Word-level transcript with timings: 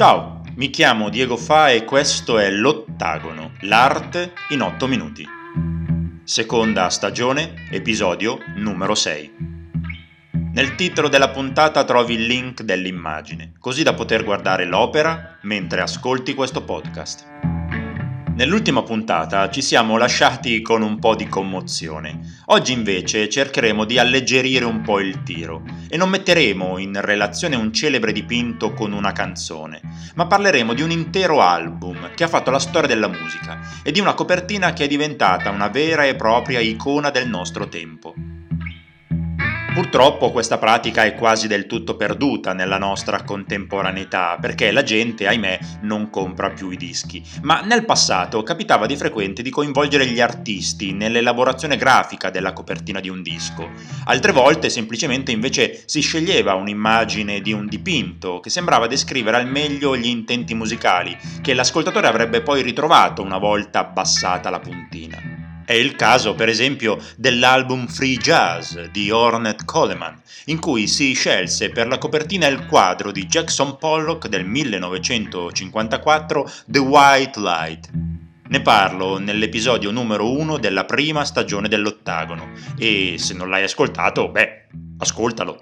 Ciao, 0.00 0.40
mi 0.54 0.70
chiamo 0.70 1.10
Diego 1.10 1.36
Fa 1.36 1.68
e 1.68 1.84
questo 1.84 2.38
è 2.38 2.50
L'Ottagono, 2.50 3.52
l'arte 3.64 4.32
in 4.48 4.62
8 4.62 4.86
minuti. 4.86 5.26
Seconda 6.24 6.88
stagione, 6.88 7.68
episodio 7.70 8.38
numero 8.56 8.94
6. 8.94 9.34
Nel 10.54 10.74
titolo 10.74 11.08
della 11.08 11.28
puntata 11.28 11.84
trovi 11.84 12.14
il 12.14 12.24
link 12.24 12.62
dell'immagine, 12.62 13.52
così 13.58 13.82
da 13.82 13.92
poter 13.92 14.24
guardare 14.24 14.64
l'opera 14.64 15.36
mentre 15.42 15.82
ascolti 15.82 16.32
questo 16.32 16.64
podcast. 16.64 17.49
Nell'ultima 18.40 18.82
puntata 18.82 19.50
ci 19.50 19.60
siamo 19.60 19.98
lasciati 19.98 20.62
con 20.62 20.80
un 20.80 20.98
po' 20.98 21.14
di 21.14 21.28
commozione. 21.28 22.38
Oggi 22.46 22.72
invece 22.72 23.28
cercheremo 23.28 23.84
di 23.84 23.98
alleggerire 23.98 24.64
un 24.64 24.80
po' 24.80 24.98
il 24.98 25.22
tiro 25.24 25.62
e 25.90 25.98
non 25.98 26.08
metteremo 26.08 26.78
in 26.78 26.98
relazione 27.02 27.56
un 27.56 27.70
celebre 27.70 28.12
dipinto 28.12 28.72
con 28.72 28.92
una 28.92 29.12
canzone, 29.12 29.82
ma 30.14 30.26
parleremo 30.26 30.72
di 30.72 30.80
un 30.80 30.90
intero 30.90 31.42
album 31.42 32.14
che 32.14 32.24
ha 32.24 32.28
fatto 32.28 32.50
la 32.50 32.58
storia 32.58 32.88
della 32.88 33.08
musica 33.08 33.60
e 33.82 33.92
di 33.92 34.00
una 34.00 34.14
copertina 34.14 34.72
che 34.72 34.84
è 34.84 34.88
diventata 34.88 35.50
una 35.50 35.68
vera 35.68 36.06
e 36.06 36.16
propria 36.16 36.60
icona 36.60 37.10
del 37.10 37.28
nostro 37.28 37.68
tempo. 37.68 38.14
Purtroppo 39.72 40.32
questa 40.32 40.58
pratica 40.58 41.04
è 41.04 41.14
quasi 41.14 41.46
del 41.46 41.66
tutto 41.66 41.96
perduta 41.96 42.52
nella 42.52 42.76
nostra 42.76 43.22
contemporaneità 43.22 44.36
perché 44.40 44.72
la 44.72 44.82
gente, 44.82 45.28
ahimè, 45.28 45.58
non 45.82 46.10
compra 46.10 46.50
più 46.50 46.70
i 46.70 46.76
dischi. 46.76 47.22
Ma 47.42 47.60
nel 47.60 47.84
passato 47.84 48.42
capitava 48.42 48.86
di 48.86 48.96
frequente 48.96 49.42
di 49.42 49.50
coinvolgere 49.50 50.06
gli 50.06 50.20
artisti 50.20 50.92
nell'elaborazione 50.92 51.76
grafica 51.76 52.30
della 52.30 52.52
copertina 52.52 52.98
di 52.98 53.08
un 53.08 53.22
disco. 53.22 53.70
Altre 54.06 54.32
volte 54.32 54.70
semplicemente 54.70 55.30
invece 55.30 55.84
si 55.86 56.00
sceglieva 56.00 56.54
un'immagine 56.54 57.40
di 57.40 57.52
un 57.52 57.66
dipinto 57.66 58.40
che 58.40 58.50
sembrava 58.50 58.88
descrivere 58.88 59.36
al 59.36 59.46
meglio 59.48 59.96
gli 59.96 60.08
intenti 60.08 60.52
musicali 60.52 61.16
che 61.40 61.54
l'ascoltatore 61.54 62.08
avrebbe 62.08 62.42
poi 62.42 62.62
ritrovato 62.62 63.22
una 63.22 63.38
volta 63.38 63.78
abbassata 63.78 64.50
la 64.50 64.58
puntina. 64.58 65.39
È 65.70 65.74
il 65.74 65.94
caso, 65.94 66.34
per 66.34 66.48
esempio, 66.48 66.98
dell'album 67.16 67.86
Free 67.86 68.16
Jazz 68.16 68.76
di 68.90 69.12
Ornette 69.12 69.64
Coleman, 69.64 70.20
in 70.46 70.58
cui 70.58 70.88
si 70.88 71.12
scelse 71.12 71.70
per 71.70 71.86
la 71.86 71.96
copertina 71.96 72.48
il 72.48 72.66
quadro 72.66 73.12
di 73.12 73.26
Jackson 73.26 73.78
Pollock 73.78 74.26
del 74.26 74.44
1954 74.44 76.50
The 76.66 76.78
White 76.80 77.38
Light. 77.38 77.88
Ne 78.48 78.60
parlo 78.62 79.18
nell'episodio 79.18 79.92
numero 79.92 80.32
1 80.32 80.58
della 80.58 80.84
prima 80.84 81.24
stagione 81.24 81.68
dell'Ottagono 81.68 82.50
e 82.76 83.14
se 83.18 83.34
non 83.34 83.48
l'hai 83.48 83.62
ascoltato, 83.62 84.28
beh, 84.28 84.66
ascoltalo. 84.98 85.56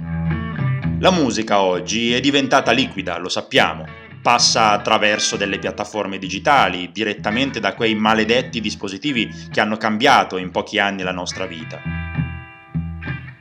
La 1.01 1.11
musica 1.11 1.61
oggi 1.61 2.15
è 2.15 2.21
diventata 2.21 2.73
liquida, 2.73 3.19
lo 3.19 3.29
sappiamo, 3.29 3.98
passa 4.21 4.71
attraverso 4.73 5.37
delle 5.37 5.59
piattaforme 5.59 6.19
digitali, 6.19 6.91
direttamente 6.93 7.61
da 7.61 7.75
quei 7.75 7.95
maledetti 7.95 8.61
dispositivi 8.61 9.29
che 9.51 9.61
hanno 9.61 9.77
cambiato 9.77 10.37
in 10.37 10.51
pochi 10.51 10.79
anni 10.79 11.03
la 11.03 11.13
nostra 11.13 11.47
vita. 11.47 12.28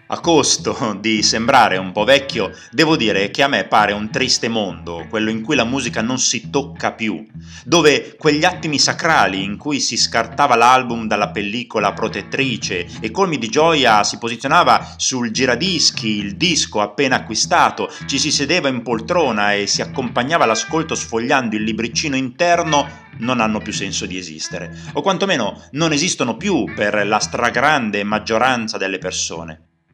A 0.10 0.22
costo 0.22 0.98
di 1.02 1.22
sembrare 1.22 1.76
un 1.76 1.92
po' 1.92 2.06
vecchio, 2.06 2.54
devo 2.72 2.96
dire 2.96 3.30
che 3.30 3.44
a 3.44 3.50
me 3.50 3.66
pare 3.66 3.92
un 3.92 4.10
triste 4.10 4.48
mondo, 4.48 5.06
quello 5.10 5.30
in 5.30 5.42
cui 5.42 5.58
la 5.58 5.66
musica 5.66 6.02
non 6.02 6.18
si 6.18 6.50
tocca 6.50 6.94
più, 6.94 7.28
dove 7.66 8.16
quegli 8.18 8.46
attimi 8.46 8.80
sacrali 8.80 9.44
in 9.44 9.58
cui 9.58 9.82
si 9.82 9.98
scartava 9.98 10.56
l'album 10.56 11.08
dalla 11.08 11.32
pellicola 11.32 11.92
protettrice 11.92 12.88
e 13.02 13.12
colmi 13.12 13.38
di 13.38 13.50
gioia 13.50 14.06
si 14.06 14.18
posizionava 14.18 14.96
sul 14.96 15.32
giradischi 15.32 16.08
il 16.08 16.38
disco 16.38 16.80
appena 16.80 17.18
acquistato, 17.18 17.92
ci 18.06 18.18
si 18.18 18.32
sedeva 18.32 18.70
in 18.70 18.84
poltrona 18.84 19.56
e 19.56 19.68
si 19.68 19.82
accompagnava 19.82 20.46
l'ascolto 20.46 20.96
sfogliando 20.96 21.58
il 21.58 21.64
libricino 21.64 22.16
interno, 22.16 22.88
non 23.18 23.42
hanno 23.42 23.60
più 23.60 23.74
senso 23.74 24.06
di 24.06 24.18
esistere, 24.18 24.74
o 24.94 25.02
quantomeno 25.02 25.66
non 25.72 25.92
esistono 25.92 26.38
più 26.38 26.64
per 26.73 27.06
la 27.06 27.20
stragrande 27.20 28.06
maggioranza 28.06 28.78
delle 28.78 29.00
persone. 29.00 29.67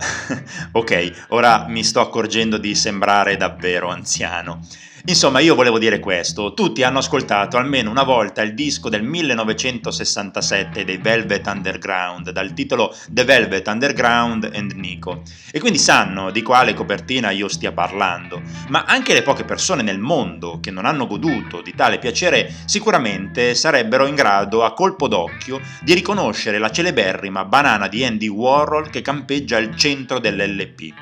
ok, 0.72 1.26
ora 1.28 1.66
mi 1.68 1.84
sto 1.84 2.00
accorgendo 2.00 2.56
di 2.58 2.74
sembrare 2.74 3.36
davvero 3.36 3.88
anziano. 3.88 4.60
Insomma, 5.06 5.40
io 5.40 5.54
volevo 5.54 5.78
dire 5.78 5.98
questo, 5.98 6.52
tutti 6.52 6.82
hanno 6.82 6.98
ascoltato 6.98 7.56
almeno 7.56 7.90
una 7.90 8.02
volta 8.02 8.42
il 8.42 8.54
disco 8.54 8.90
del 8.90 9.02
1967 9.02 10.84
dei 10.84 10.98
Velvet 10.98 11.46
Underground 11.46 12.30
dal 12.30 12.52
titolo 12.52 12.94
The 13.08 13.24
Velvet 13.24 13.66
Underground 13.66 14.50
and 14.52 14.72
Nico. 14.72 15.22
E 15.50 15.58
quindi 15.58 15.78
sanno 15.78 16.30
di 16.30 16.42
quale 16.42 16.74
copertina 16.74 17.30
io 17.30 17.48
stia 17.48 17.72
parlando, 17.72 18.42
ma 18.68 18.84
anche 18.84 19.14
le 19.14 19.22
poche 19.22 19.44
persone 19.44 19.82
nel 19.82 19.98
mondo 19.98 20.60
che 20.60 20.70
non 20.70 20.84
hanno 20.84 21.06
goduto 21.06 21.62
di 21.62 21.74
tale 21.74 21.98
piacere 21.98 22.52
sicuramente 22.66 23.54
sarebbero 23.54 24.06
in 24.06 24.14
grado 24.14 24.64
a 24.64 24.74
colpo 24.74 25.08
d'occhio 25.08 25.60
di 25.80 25.94
riconoscere 25.94 26.58
la 26.58 26.70
celeberrima 26.70 27.46
banana 27.46 27.88
di 27.88 28.04
Andy 28.04 28.28
Warhol 28.28 28.90
che 28.90 29.00
campeggia 29.00 29.56
al 29.56 29.74
centro 29.76 29.89
dell'LP. 29.90 30.94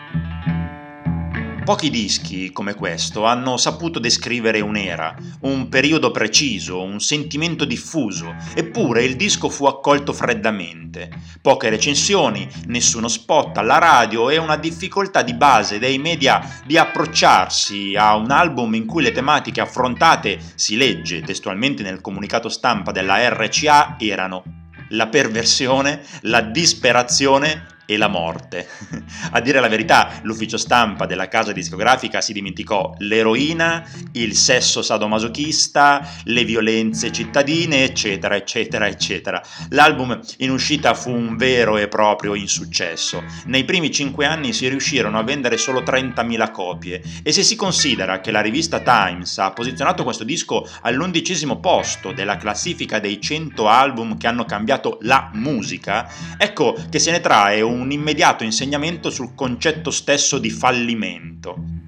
Pochi 1.68 1.90
dischi 1.90 2.50
come 2.50 2.72
questo 2.72 3.26
hanno 3.26 3.58
saputo 3.58 3.98
descrivere 3.98 4.60
un'era, 4.60 5.14
un 5.42 5.68
periodo 5.68 6.10
preciso, 6.10 6.80
un 6.80 6.98
sentimento 6.98 7.66
diffuso, 7.66 8.34
eppure 8.54 9.04
il 9.04 9.16
disco 9.16 9.50
fu 9.50 9.66
accolto 9.66 10.14
freddamente. 10.14 11.10
Poche 11.42 11.68
recensioni, 11.68 12.48
nessuno 12.68 13.06
spot 13.06 13.58
alla 13.58 13.76
radio 13.76 14.30
e 14.30 14.38
una 14.38 14.56
difficoltà 14.56 15.20
di 15.20 15.34
base 15.34 15.78
dei 15.78 15.98
media 15.98 16.40
di 16.64 16.78
approcciarsi 16.78 17.94
a 17.94 18.16
un 18.16 18.30
album 18.30 18.74
in 18.74 18.86
cui 18.86 19.02
le 19.02 19.12
tematiche 19.12 19.60
affrontate, 19.60 20.38
si 20.54 20.78
legge 20.78 21.20
testualmente 21.20 21.82
nel 21.82 22.00
comunicato 22.00 22.48
stampa 22.48 22.92
della 22.92 23.28
RCA, 23.28 23.96
erano 23.98 24.42
la 24.88 25.08
perversione, 25.08 26.00
la 26.22 26.40
disperazione 26.40 27.76
e 27.90 27.96
la 27.96 28.08
morte. 28.08 28.68
A 29.32 29.40
dire 29.40 29.60
la 29.60 29.68
verità, 29.68 30.20
l'ufficio 30.22 30.58
stampa 30.58 31.06
della 31.06 31.26
casa 31.26 31.52
discografica 31.52 32.20
si 32.20 32.34
dimenticò 32.34 32.94
l'eroina, 32.98 33.82
il 34.12 34.34
sesso 34.34 34.82
sadomasochista, 34.82 36.06
le 36.24 36.44
violenze 36.44 37.10
cittadine, 37.10 37.84
eccetera, 37.84 38.36
eccetera, 38.36 38.86
eccetera. 38.86 39.42
L'album 39.70 40.20
in 40.38 40.50
uscita 40.50 40.92
fu 40.92 41.10
un 41.10 41.38
vero 41.38 41.78
e 41.78 41.88
proprio 41.88 42.34
insuccesso. 42.34 43.24
Nei 43.46 43.64
primi 43.64 43.90
cinque 43.90 44.26
anni 44.26 44.52
si 44.52 44.68
riuscirono 44.68 45.18
a 45.18 45.22
vendere 45.22 45.56
solo 45.56 45.80
30.000 45.80 46.50
copie 46.50 47.02
e 47.22 47.32
se 47.32 47.42
si 47.42 47.56
considera 47.56 48.20
che 48.20 48.30
la 48.30 48.42
rivista 48.42 48.80
Times 48.80 49.38
ha 49.38 49.52
posizionato 49.52 50.04
questo 50.04 50.24
disco 50.24 50.68
all'undicesimo 50.82 51.58
posto 51.58 52.12
della 52.12 52.36
classifica 52.36 52.98
dei 52.98 53.18
100 53.18 53.66
album 53.66 54.18
che 54.18 54.26
hanno 54.26 54.44
cambiato 54.44 54.98
la 55.02 55.30
musica, 55.32 56.06
ecco 56.36 56.76
che 56.90 56.98
se 56.98 57.12
ne 57.12 57.20
trae 57.20 57.62
un 57.62 57.77
un 57.78 57.92
immediato 57.92 58.44
insegnamento 58.44 59.10
sul 59.10 59.34
concetto 59.34 59.90
stesso 59.90 60.38
di 60.38 60.50
fallimento. 60.50 61.78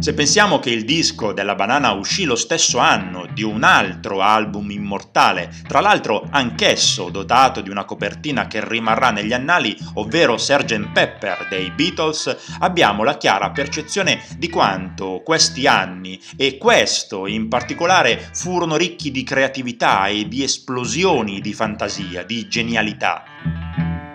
Se 0.00 0.14
pensiamo 0.14 0.60
che 0.60 0.70
il 0.70 0.84
disco 0.84 1.32
della 1.32 1.56
banana 1.56 1.90
uscì 1.90 2.22
lo 2.22 2.36
stesso 2.36 2.78
anno 2.78 3.26
di 3.32 3.42
un 3.42 3.64
altro 3.64 4.20
album 4.20 4.70
immortale, 4.70 5.52
tra 5.66 5.80
l'altro 5.80 6.24
anch'esso 6.30 7.10
dotato 7.10 7.60
di 7.60 7.68
una 7.68 7.84
copertina 7.84 8.46
che 8.46 8.66
rimarrà 8.66 9.10
negli 9.10 9.32
annali, 9.32 9.76
ovvero 9.94 10.36
Sgt. 10.36 10.92
Pepper 10.92 11.48
dei 11.50 11.72
Beatles, 11.72 12.36
abbiamo 12.60 13.02
la 13.02 13.16
chiara 13.16 13.50
percezione 13.50 14.22
di 14.36 14.48
quanto 14.48 15.20
questi 15.24 15.66
anni 15.66 16.20
e 16.36 16.58
questo 16.58 17.26
in 17.26 17.48
particolare 17.48 18.30
furono 18.32 18.76
ricchi 18.76 19.10
di 19.10 19.24
creatività 19.24 20.06
e 20.06 20.28
di 20.28 20.44
esplosioni 20.44 21.40
di 21.40 21.52
fantasia, 21.52 22.22
di 22.22 22.46
genialità 22.46 23.24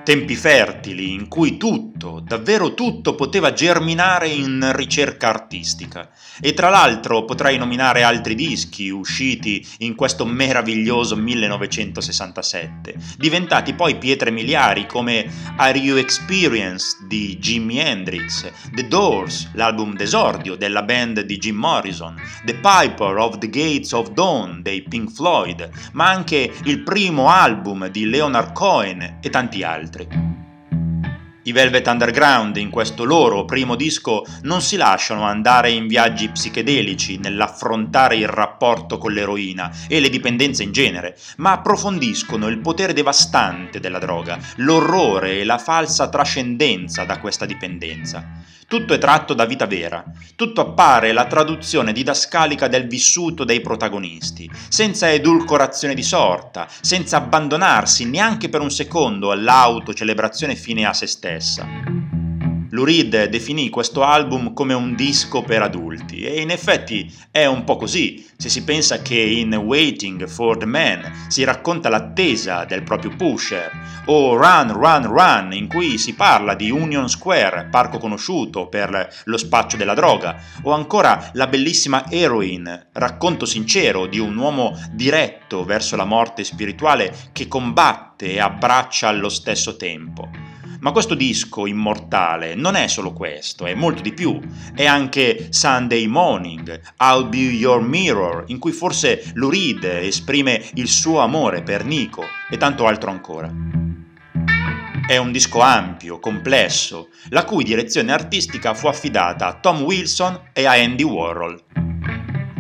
tempi 0.04 0.36
fertili 0.36 1.14
in 1.14 1.30
cui 1.30 1.56
tutto, 1.56 2.20
davvero 2.20 2.74
tutto 2.74 3.16
poteva 3.16 3.54
germinare 3.54 4.28
in 4.28 4.72
ricerca 4.76 5.30
artistica. 5.30 6.10
E 6.42 6.54
tra 6.54 6.70
l'altro 6.70 7.24
potrei 7.24 7.58
nominare 7.58 8.04
altri 8.04 8.36
dischi 8.36 8.90
usciti 8.90 9.66
in 9.80 9.96
questo 9.96 10.26
meraviglioso 10.26 11.16
1967, 11.16 12.96
diventati 13.18 13.74
poi 13.74 13.98
pietre 13.98 14.30
miliari 14.30 14.86
come 14.86 15.26
Are 15.56 15.78
You 15.78 15.98
Experienced 15.98 17.08
di 17.08 17.38
Jimi 17.40 17.80
Hendrix, 17.80 18.52
The 18.74 18.88
Doors, 18.88 19.52
l'album 19.54 19.96
d'esordio 19.96 20.56
della 20.56 20.84
band 20.84 21.22
di 21.22 21.38
Jim 21.38 21.56
Morrison, 21.56 22.16
The 22.44 22.56
Piper 22.56 23.18
of 23.18 23.38
the 23.38 23.50
Gates 23.50 23.94
of 23.94 24.12
Dawn 24.12 24.62
dei 24.62 24.84
Pink 24.84 25.12
Floyd, 25.12 25.70
ma 25.94 26.10
anche 26.10 26.52
il 26.66 26.84
primo 26.84 27.30
album 27.30 27.88
di 27.88 28.06
Leonard 28.06 28.52
Cohen 28.52 29.20
e 29.22 29.30
tanti 29.30 29.64
altri 29.64 29.93
altri. 29.94 30.33
I 31.46 31.52
Velvet 31.52 31.86
Underground 31.88 32.56
in 32.56 32.70
questo 32.70 33.04
loro 33.04 33.44
primo 33.44 33.76
disco 33.76 34.26
non 34.44 34.62
si 34.62 34.78
lasciano 34.78 35.24
andare 35.24 35.72
in 35.72 35.88
viaggi 35.88 36.30
psichedelici 36.30 37.18
nell'affrontare 37.18 38.16
il 38.16 38.30
rapporto 38.30 38.98
con 38.98 39.12
l'eroina 39.12 39.70
e 39.90 40.00
le 40.00 40.08
dipendenze 40.08 40.64
in 40.64 40.72
genere, 40.72 41.18
ma 41.38 41.52
approfondiscono 41.52 42.48
il 42.48 42.60
potere 42.60 42.94
devastante 42.94 43.82
della 43.82 44.00
droga, 44.00 44.40
l'orrore 44.58 45.40
e 45.40 45.44
la 45.44 45.58
falsa 45.58 46.08
trascendenza 46.08 47.04
da 47.04 47.20
questa 47.20 47.46
dipendenza. 47.46 48.26
Tutto 48.66 48.94
è 48.94 48.98
tratto 48.98 49.34
da 49.34 49.46
vita 49.46 49.68
vera, 49.68 50.04
tutto 50.36 50.62
appare 50.62 51.12
la 51.12 51.26
traduzione 51.26 51.92
didascalica 51.92 52.68
del 52.68 52.88
vissuto 52.88 53.44
dei 53.44 53.62
protagonisti, 53.62 54.50
senza 54.70 55.12
edulcorazione 55.12 55.94
di 55.94 56.02
sorta, 56.02 56.68
senza 56.82 57.18
abbandonarsi 57.18 58.06
neanche 58.06 58.50
per 58.50 58.62
un 58.62 58.72
secondo 58.72 59.32
all'autocelebrazione 59.32 60.56
fine 60.56 60.86
a 60.86 60.94
se 60.94 61.06
stessa. 61.06 61.33
Lou 62.74 62.86
Reed 62.86 63.26
definì 63.26 63.70
questo 63.70 64.02
album 64.02 64.52
come 64.54 64.74
un 64.74 64.96
disco 64.96 65.44
per 65.44 65.62
adulti 65.62 66.22
e 66.22 66.42
in 66.42 66.50
effetti 66.50 67.08
è 67.30 67.46
un 67.46 67.66
po' 67.66 67.76
così, 67.76 68.28
se 68.36 68.50
si 68.50 68.64
pensa 68.64 69.04
che 69.04 69.16
in 69.16 69.54
Waiting 69.54 70.28
for 70.28 70.58
the 70.58 70.66
Man 70.66 71.28
si 71.28 71.44
racconta 71.44 71.88
l'attesa 71.88 72.66
del 72.66 72.82
proprio 72.82 73.16
pusher, 73.16 73.70
o 74.06 74.36
Run 74.36 74.74
Run 74.74 75.06
Run 75.06 75.54
in 75.54 75.68
cui 75.68 76.00
si 76.00 76.16
parla 76.16 76.56
di 76.56 76.72
Union 76.72 77.08
Square, 77.08 77.68
parco 77.70 78.00
conosciuto 78.00 78.68
per 78.70 79.22
lo 79.26 79.38
spaccio 79.38 79.78
della 79.78 79.94
droga, 79.94 80.36
o 80.64 80.72
ancora 80.72 81.30
la 81.34 81.46
bellissima 81.46 82.10
Heroin, 82.10 82.88
racconto 82.94 83.46
sincero 83.46 84.08
di 84.08 84.18
un 84.18 84.36
uomo 84.36 84.76
diretto 84.92 85.64
verso 85.64 85.96
la 85.96 86.06
morte 86.06 86.44
spirituale 86.44 87.16
che 87.32 87.48
combatte 87.48 88.32
e 88.32 88.40
abbraccia 88.40 89.10
allo 89.10 89.30
stesso 89.30 89.78
tempo. 89.78 90.43
Ma 90.84 90.92
questo 90.92 91.16
disco 91.16 91.66
immortale 91.66 92.56
non 92.56 92.76
è 92.76 92.88
solo 92.88 93.14
questo, 93.14 93.66
è 93.66 93.74
molto 93.74 94.02
di 94.02 94.12
più. 94.12 94.38
È 94.76 94.86
anche 94.86 95.48
Sunday 95.50 96.08
Morning, 96.08 96.82
I'll 97.00 97.30
Be 97.30 97.38
Your 97.38 97.82
Mirror, 97.82 98.44
in 98.48 98.60
cui 98.60 98.74
forse 98.74 99.32
Lou 99.36 99.50
Reed 99.50 99.86
esprime 99.86 100.62
il 100.74 100.90
suo 100.90 101.20
amore 101.20 101.64
per 101.64 101.86
Nico 101.86 102.26
e 102.50 102.58
tanto 102.58 102.86
altro 102.86 103.12
ancora. 103.12 103.50
È 105.08 105.16
un 105.16 105.32
disco 105.32 105.62
ampio, 105.62 106.20
complesso, 106.20 107.08
la 107.30 107.46
cui 107.46 107.64
direzione 107.64 108.12
artistica 108.12 108.74
fu 108.74 108.88
affidata 108.88 109.48
a 109.48 109.54
Tom 109.54 109.84
Wilson 109.84 110.50
e 110.52 110.66
a 110.66 110.74
Andy 110.74 111.04
Warhol. 111.04 111.73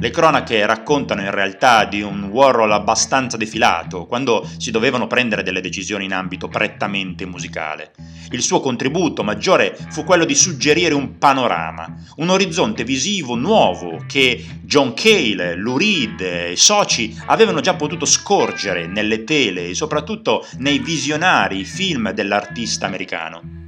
Le 0.03 0.09
cronache 0.09 0.65
raccontano 0.65 1.21
in 1.21 1.31
realtà 1.31 1.85
di 1.85 2.01
un 2.01 2.25
Warhol 2.25 2.73
abbastanza 2.73 3.37
defilato, 3.37 4.05
quando 4.05 4.45
si 4.57 4.69
dovevano 4.69 5.07
prendere 5.07 5.43
delle 5.43 5.61
decisioni 5.61 6.03
in 6.03 6.11
ambito 6.11 6.49
prettamente 6.49 7.25
musicale. 7.25 7.93
Il 8.31 8.41
suo 8.41 8.59
contributo 8.59 9.23
maggiore 9.23 9.73
fu 9.91 10.03
quello 10.03 10.25
di 10.25 10.35
suggerire 10.35 10.93
un 10.93 11.17
panorama, 11.17 12.03
un 12.17 12.27
orizzonte 12.27 12.83
visivo 12.83 13.35
nuovo 13.35 14.03
che 14.05 14.43
John 14.63 14.93
Cale, 14.93 15.55
Lou 15.55 15.77
Reed 15.77 16.19
e 16.19 16.55
soci 16.57 17.17
avevano 17.27 17.61
già 17.61 17.75
potuto 17.75 18.03
scorgere 18.03 18.87
nelle 18.87 19.23
tele 19.23 19.69
e 19.69 19.73
soprattutto 19.73 20.45
nei 20.57 20.79
visionari 20.79 21.63
film 21.63 22.11
dell'artista 22.11 22.87
americano. 22.87 23.62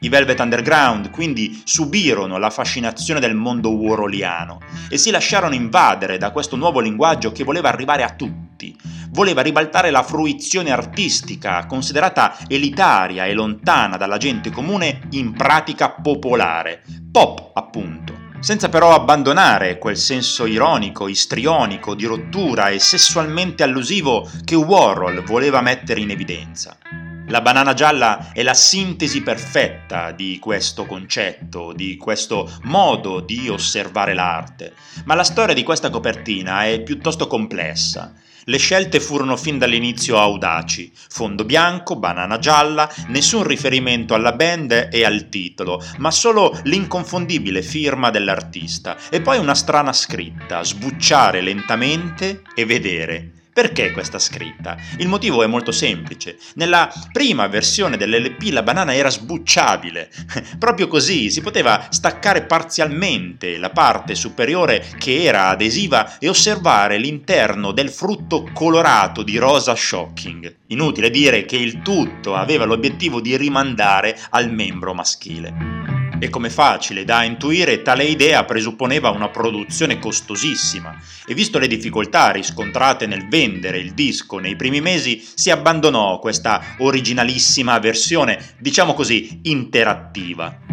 I 0.00 0.08
Velvet 0.08 0.38
Underground 0.38 1.10
quindi 1.10 1.60
subirono 1.64 2.38
la 2.38 2.50
fascinazione 2.50 3.18
del 3.18 3.34
mondo 3.34 3.70
warholiano 3.70 4.60
e 4.88 4.96
si 4.96 5.10
lasciarono 5.10 5.54
invadere 5.54 6.18
da 6.18 6.30
questo 6.30 6.54
nuovo 6.54 6.78
linguaggio 6.78 7.32
che 7.32 7.42
voleva 7.42 7.68
arrivare 7.68 8.04
a 8.04 8.10
tutti, 8.10 8.76
voleva 9.10 9.42
ribaltare 9.42 9.90
la 9.90 10.04
fruizione 10.04 10.70
artistica, 10.70 11.66
considerata 11.66 12.36
elitaria 12.46 13.24
e 13.24 13.34
lontana 13.34 13.96
dalla 13.96 14.18
gente 14.18 14.50
comune, 14.50 15.00
in 15.10 15.32
pratica 15.32 15.90
popolare, 15.90 16.82
pop 17.10 17.50
appunto. 17.54 18.26
Senza 18.38 18.68
però 18.68 18.94
abbandonare 18.94 19.78
quel 19.78 19.96
senso 19.96 20.46
ironico, 20.46 21.08
istrionico, 21.08 21.96
di 21.96 22.04
rottura 22.04 22.68
e 22.68 22.78
sessualmente 22.78 23.64
allusivo 23.64 24.30
che 24.44 24.54
Warhol 24.54 25.24
voleva 25.24 25.60
mettere 25.60 26.00
in 26.00 26.10
evidenza. 26.10 26.78
La 27.28 27.42
banana 27.42 27.74
gialla 27.74 28.32
è 28.32 28.42
la 28.42 28.54
sintesi 28.54 29.20
perfetta 29.20 30.12
di 30.12 30.38
questo 30.40 30.86
concetto, 30.86 31.74
di 31.74 31.98
questo 31.98 32.50
modo 32.62 33.20
di 33.20 33.50
osservare 33.50 34.14
l'arte, 34.14 34.72
ma 35.04 35.14
la 35.14 35.24
storia 35.24 35.54
di 35.54 35.62
questa 35.62 35.90
copertina 35.90 36.64
è 36.64 36.80
piuttosto 36.80 37.26
complessa. 37.26 38.14
Le 38.44 38.56
scelte 38.56 38.98
furono 38.98 39.36
fin 39.36 39.58
dall'inizio 39.58 40.18
audaci, 40.18 40.90
fondo 40.94 41.44
bianco, 41.44 41.96
banana 41.96 42.38
gialla, 42.38 42.90
nessun 43.08 43.42
riferimento 43.42 44.14
alla 44.14 44.32
band 44.32 44.88
e 44.90 45.04
al 45.04 45.28
titolo, 45.28 45.84
ma 45.98 46.10
solo 46.10 46.58
l'inconfondibile 46.62 47.60
firma 47.60 48.08
dell'artista 48.08 48.96
e 49.10 49.20
poi 49.20 49.36
una 49.36 49.54
strana 49.54 49.92
scritta, 49.92 50.64
sbucciare 50.64 51.42
lentamente 51.42 52.40
e 52.54 52.64
vedere. 52.64 53.32
Perché 53.58 53.90
questa 53.90 54.20
scritta? 54.20 54.76
Il 54.98 55.08
motivo 55.08 55.42
è 55.42 55.48
molto 55.48 55.72
semplice. 55.72 56.38
Nella 56.54 56.92
prima 57.10 57.48
versione 57.48 57.96
dell'LP 57.96 58.52
la 58.52 58.62
banana 58.62 58.94
era 58.94 59.10
sbucciabile. 59.10 60.10
Proprio 60.60 60.86
così 60.86 61.28
si 61.28 61.40
poteva 61.40 61.88
staccare 61.90 62.44
parzialmente 62.44 63.58
la 63.58 63.70
parte 63.70 64.14
superiore 64.14 64.86
che 64.96 65.24
era 65.24 65.48
adesiva 65.48 66.18
e 66.20 66.28
osservare 66.28 66.98
l'interno 66.98 67.72
del 67.72 67.90
frutto 67.90 68.48
colorato 68.54 69.24
di 69.24 69.36
rosa 69.38 69.74
shocking. 69.74 70.54
Inutile 70.68 71.10
dire 71.10 71.44
che 71.44 71.56
il 71.56 71.82
tutto 71.82 72.36
aveva 72.36 72.64
l'obiettivo 72.64 73.20
di 73.20 73.36
rimandare 73.36 74.16
al 74.30 74.52
membro 74.52 74.94
maschile. 74.94 75.87
E 76.20 76.30
come 76.30 76.50
facile 76.50 77.04
da 77.04 77.22
intuire, 77.22 77.82
tale 77.82 78.04
idea 78.04 78.44
presupponeva 78.44 79.10
una 79.10 79.28
produzione 79.28 80.00
costosissima 80.00 81.00
e 81.24 81.32
visto 81.32 81.58
le 81.58 81.68
difficoltà 81.68 82.30
riscontrate 82.30 83.06
nel 83.06 83.28
vendere 83.28 83.78
il 83.78 83.92
disco 83.92 84.38
nei 84.38 84.56
primi 84.56 84.80
mesi, 84.80 85.24
si 85.34 85.50
abbandonò 85.50 86.18
questa 86.18 86.60
originalissima 86.78 87.78
versione, 87.78 88.54
diciamo 88.58 88.94
così, 88.94 89.40
interattiva. 89.44 90.67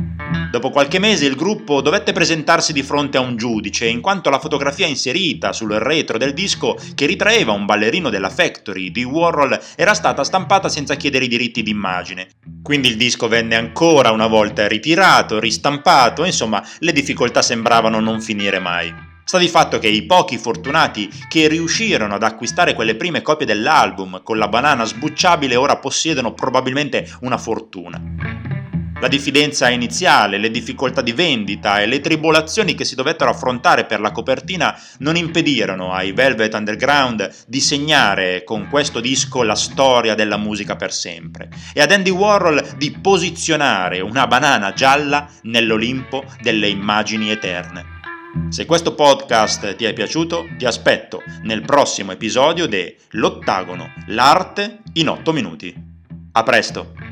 Dopo 0.56 0.70
qualche 0.70 1.00
mese 1.00 1.26
il 1.26 1.36
gruppo 1.36 1.82
dovette 1.82 2.14
presentarsi 2.14 2.72
di 2.72 2.82
fronte 2.82 3.18
a 3.18 3.20
un 3.20 3.36
giudice, 3.36 3.88
in 3.88 4.00
quanto 4.00 4.30
la 4.30 4.40
fotografia 4.40 4.88
inserita 4.88 5.52
sul 5.52 5.72
retro 5.72 6.18
del 6.18 6.34
disco, 6.34 6.78
che 6.96 7.06
ritraeva 7.06 7.52
un 7.52 7.66
ballerino 7.66 8.10
della 8.10 8.30
Factory 8.30 8.90
di 8.90 9.04
Warhol, 9.04 9.60
era 9.76 9.94
stata 9.94 10.24
stampata 10.24 10.70
senza 10.70 10.96
chiedere 10.96 11.26
i 11.26 11.28
diritti 11.28 11.62
d'immagine. 11.62 12.30
Quindi 12.64 12.88
il 12.88 12.96
disco 12.96 13.28
venne 13.28 13.56
ancora 13.56 14.12
una 14.12 14.28
volta 14.28 14.66
ritirato, 14.66 15.42
ristampato, 15.42 16.24
insomma 16.24 16.66
le 16.80 16.94
difficoltà 16.94 17.42
sembravano 17.42 18.00
non 18.00 18.22
finire 18.22 18.60
mai. 18.60 18.96
Sta 19.26 19.38
di 19.38 19.50
fatto 19.50 19.78
che 19.78 19.90
i 19.90 20.06
pochi 20.06 20.38
fortunati 20.38 21.10
che 21.28 21.50
riuscirono 21.50 22.16
ad 22.16 22.24
acquistare 22.24 22.74
quelle 22.74 22.96
prime 22.96 23.22
copie 23.22 23.46
dell'album 23.46 24.24
con 24.24 24.38
la 24.38 24.48
banana 24.48 24.86
sbucciabile 24.86 25.58
ora 25.58 25.80
possiedono 25.80 26.34
probabilmente 26.34 27.14
una 27.24 27.38
fortuna. 27.38 28.45
La 29.06 29.12
diffidenza 29.12 29.70
iniziale, 29.70 30.40
le 30.40 30.50
difficoltà 30.50 31.04
di 31.04 31.12
vendita 31.12 31.80
e 31.80 31.86
le 31.86 32.02
tribolazioni 32.02 32.74
che 32.74 32.86
si 32.86 32.96
dovettero 32.96 33.30
affrontare 33.30 33.86
per 33.86 34.00
la 34.00 34.12
copertina 34.12 34.76
non 34.98 35.16
impedirono 35.16 35.94
ai 35.94 36.12
Velvet 36.12 36.52
Underground 36.56 37.32
di 37.46 37.60
segnare 37.60 38.44
con 38.44 38.68
questo 38.68 39.00
disco 39.00 39.44
la 39.44 39.54
storia 39.54 40.16
della 40.16 40.38
musica 40.38 40.76
per 40.76 40.92
sempre 40.92 41.50
e 41.72 41.82
ad 41.82 41.92
Andy 41.92 42.10
Warhol 42.10 42.68
di 42.78 42.98
posizionare 43.00 44.00
una 44.00 44.26
banana 44.26 44.74
gialla 44.74 45.30
nell'Olimpo 45.44 46.24
delle 46.42 46.68
immagini 46.68 47.30
eterne. 47.30 47.86
Se 48.50 48.66
questo 48.66 48.96
podcast 48.96 49.76
ti 49.76 49.86
è 49.86 49.94
piaciuto, 49.94 50.48
ti 50.58 50.66
aspetto 50.66 51.22
nel 51.44 51.62
prossimo 51.62 52.12
episodio 52.12 52.66
de 52.66 52.98
L'Ottagono, 53.10 53.94
l'arte 54.08 54.80
in 54.94 55.10
8 55.10 55.32
minuti. 55.32 55.76
A 56.32 56.42
presto! 56.42 57.05